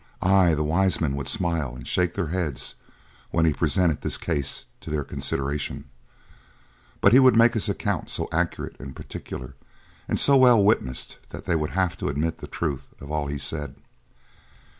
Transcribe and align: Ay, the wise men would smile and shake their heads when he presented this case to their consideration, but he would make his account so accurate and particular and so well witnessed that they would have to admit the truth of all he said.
Ay, 0.23 0.55
the 0.55 0.63
wise 0.63 0.99
men 0.99 1.15
would 1.15 1.27
smile 1.27 1.75
and 1.75 1.87
shake 1.87 2.15
their 2.15 2.29
heads 2.29 2.73
when 3.29 3.45
he 3.45 3.53
presented 3.53 4.01
this 4.01 4.17
case 4.17 4.65
to 4.79 4.89
their 4.89 5.03
consideration, 5.03 5.85
but 7.01 7.13
he 7.13 7.19
would 7.19 7.35
make 7.35 7.53
his 7.53 7.69
account 7.69 8.09
so 8.09 8.27
accurate 8.31 8.75
and 8.79 8.95
particular 8.95 9.53
and 10.07 10.19
so 10.19 10.35
well 10.35 10.63
witnessed 10.63 11.19
that 11.29 11.45
they 11.45 11.55
would 11.55 11.69
have 11.73 11.95
to 11.97 12.09
admit 12.09 12.37
the 12.39 12.47
truth 12.47 12.89
of 12.99 13.11
all 13.11 13.27
he 13.27 13.37
said. 13.37 13.75